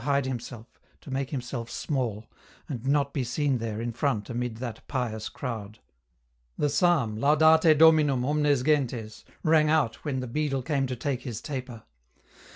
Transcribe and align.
hide 0.01 0.25
himself, 0.25 0.79
to 0.99 1.11
make 1.11 1.29
himself 1.29 1.69
small, 1.69 2.25
and 2.67 2.87
not 2.87 3.13
be 3.13 3.23
seen 3.23 3.59
there 3.59 3.79
in 3.79 3.93
front 3.93 4.31
amid 4.31 4.57
that 4.57 4.81
pious 4.87 5.29
crowd. 5.29 5.77
The 6.57 6.69
psalm" 6.69 7.15
Laudate 7.19 7.77
Dominum, 7.77 8.25
omnes 8.25 8.63
gentes," 8.63 9.23
rang 9.43 9.69
out 9.69 10.03
when 10.03 10.19
the 10.19 10.25
beadle 10.27 10.63
came 10.63 10.87
to 10.87 10.95
take 10.95 11.21
his 11.21 11.39
taper. 11.39 11.83